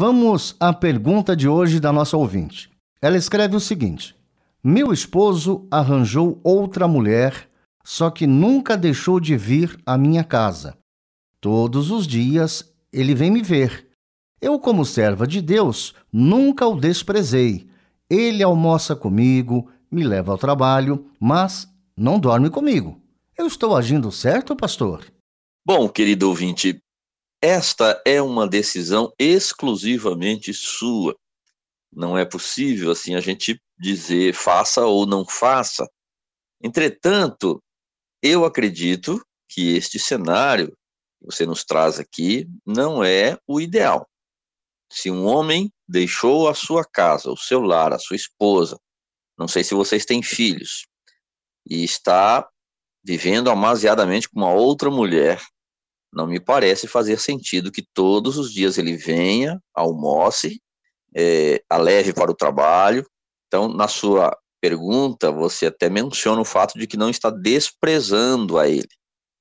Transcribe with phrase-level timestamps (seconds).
[0.00, 2.70] Vamos à pergunta de hoje da nossa ouvinte.
[3.02, 4.14] Ela escreve o seguinte:
[4.62, 7.48] Meu esposo arranjou outra mulher,
[7.82, 10.78] só que nunca deixou de vir à minha casa.
[11.40, 13.88] Todos os dias ele vem me ver.
[14.40, 17.68] Eu, como serva de Deus, nunca o desprezei.
[18.08, 23.02] Ele almoça comigo, me leva ao trabalho, mas não dorme comigo.
[23.36, 25.04] Eu estou agindo certo, pastor?
[25.66, 26.78] Bom, querido ouvinte,
[27.40, 31.16] esta é uma decisão exclusivamente sua.
[31.92, 35.88] Não é possível assim a gente dizer faça ou não faça.
[36.62, 37.62] Entretanto,
[38.22, 44.08] eu acredito que este cenário que você nos traz aqui não é o ideal.
[44.90, 48.78] Se um homem deixou a sua casa, o seu lar, a sua esposa,
[49.38, 50.86] não sei se vocês têm filhos,
[51.68, 52.48] e está
[53.04, 55.40] vivendo amasiadamente com uma outra mulher,
[56.12, 60.60] não me parece fazer sentido que todos os dias ele venha, almoce,
[61.14, 63.06] é, a leve para o trabalho.
[63.46, 68.68] Então, na sua pergunta, você até menciona o fato de que não está desprezando a
[68.68, 68.88] ele.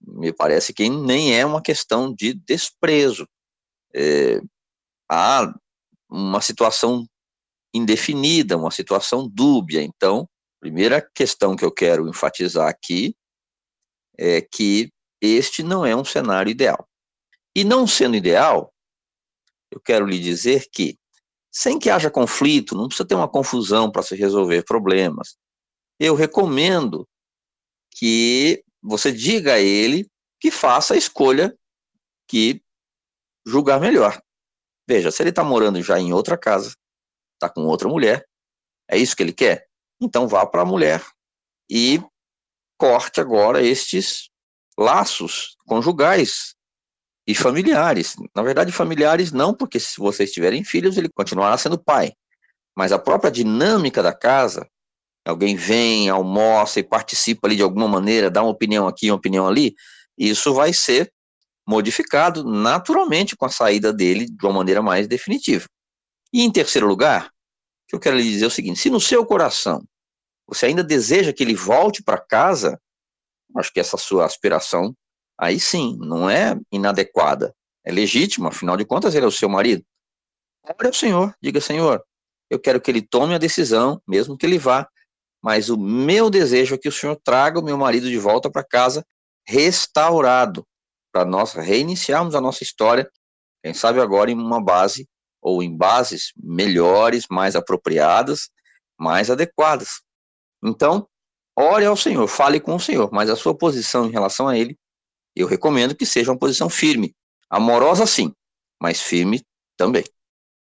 [0.00, 3.26] Me parece que nem é uma questão de desprezo.
[3.94, 4.40] É,
[5.10, 5.52] há
[6.08, 7.06] uma situação
[7.74, 9.82] indefinida, uma situação dúbia.
[9.82, 10.28] Então,
[10.60, 13.14] primeira questão que eu quero enfatizar aqui
[14.18, 14.90] é que
[15.22, 16.88] este não é um cenário ideal.
[17.54, 18.74] E não sendo ideal,
[19.70, 20.98] eu quero lhe dizer que,
[21.50, 25.36] sem que haja conflito, não precisa ter uma confusão para se resolver problemas,
[26.00, 27.08] eu recomendo
[27.92, 30.10] que você diga a ele
[30.40, 31.56] que faça a escolha
[32.26, 32.60] que
[33.46, 34.20] julgar melhor.
[34.88, 36.74] Veja, se ele está morando já em outra casa,
[37.34, 38.26] está com outra mulher,
[38.90, 39.68] é isso que ele quer?
[40.00, 41.04] Então vá para a mulher
[41.70, 42.02] e
[42.76, 44.31] corte agora estes
[44.82, 46.54] laços conjugais
[47.26, 48.16] e familiares.
[48.34, 52.12] Na verdade, familiares não, porque se vocês tiverem filhos, ele continuará sendo pai.
[52.76, 54.66] Mas a própria dinâmica da casa,
[55.24, 59.46] alguém vem, almoça e participa ali de alguma maneira, dá uma opinião aqui, uma opinião
[59.46, 59.74] ali,
[60.18, 61.12] isso vai ser
[61.66, 65.66] modificado naturalmente com a saída dele de uma maneira mais definitiva.
[66.32, 67.30] E em terceiro lugar,
[67.86, 69.84] que eu quero lhe dizer é o seguinte: se no seu coração
[70.46, 72.80] você ainda deseja que ele volte para casa,
[73.56, 74.94] Acho que essa sua aspiração,
[75.38, 77.54] aí sim, não é inadequada,
[77.84, 79.84] é legítima, afinal de contas ele é o seu marido.
[80.64, 82.02] Ore ao Senhor, diga, Senhor,
[82.48, 84.88] eu quero que ele tome a decisão, mesmo que ele vá,
[85.42, 88.62] mas o meu desejo é que o Senhor traga o meu marido de volta para
[88.62, 89.04] casa
[89.46, 90.64] restaurado,
[91.12, 93.10] para nós reiniciarmos a nossa história,
[93.62, 95.08] quem sabe agora em uma base
[95.40, 98.48] ou em bases melhores, mais apropriadas,
[98.96, 100.00] mais adequadas.
[100.62, 101.08] Então,
[101.56, 104.76] ore ao Senhor, fale com o Senhor, mas a sua posição em relação a Ele,
[105.34, 107.14] eu recomendo que seja uma posição firme,
[107.48, 108.32] amorosa sim,
[108.80, 109.42] mas firme
[109.76, 110.04] também.